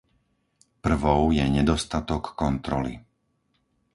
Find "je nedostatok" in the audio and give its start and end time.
1.37-2.23